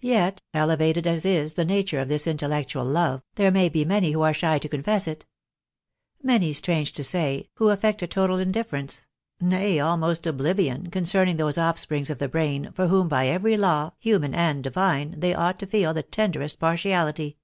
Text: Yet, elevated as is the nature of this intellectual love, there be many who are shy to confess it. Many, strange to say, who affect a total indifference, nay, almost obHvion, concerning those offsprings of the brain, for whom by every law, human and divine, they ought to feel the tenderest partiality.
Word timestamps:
Yet, 0.00 0.40
elevated 0.54 1.06
as 1.06 1.26
is 1.26 1.52
the 1.52 1.66
nature 1.66 2.00
of 2.00 2.08
this 2.08 2.26
intellectual 2.26 2.82
love, 2.86 3.22
there 3.34 3.50
be 3.50 3.84
many 3.84 4.12
who 4.12 4.22
are 4.22 4.32
shy 4.32 4.58
to 4.58 4.68
confess 4.70 5.06
it. 5.06 5.26
Many, 6.22 6.54
strange 6.54 6.92
to 6.92 7.04
say, 7.04 7.50
who 7.56 7.68
affect 7.68 8.02
a 8.02 8.06
total 8.06 8.38
indifference, 8.38 9.04
nay, 9.38 9.78
almost 9.78 10.24
obHvion, 10.24 10.90
concerning 10.90 11.36
those 11.36 11.58
offsprings 11.58 12.08
of 12.08 12.16
the 12.20 12.26
brain, 12.30 12.72
for 12.72 12.86
whom 12.88 13.06
by 13.06 13.28
every 13.28 13.58
law, 13.58 13.90
human 13.98 14.34
and 14.34 14.64
divine, 14.64 15.16
they 15.20 15.34
ought 15.34 15.58
to 15.58 15.66
feel 15.66 15.92
the 15.92 16.02
tenderest 16.04 16.58
partiality. 16.58 17.36